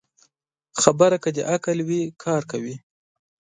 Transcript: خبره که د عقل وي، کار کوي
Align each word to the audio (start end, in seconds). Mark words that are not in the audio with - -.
خبره 0.81 1.17
که 1.23 1.29
د 1.35 1.39
عقل 1.53 1.77
وي، 1.87 2.03
کار 2.23 2.41
کوي 2.51 2.75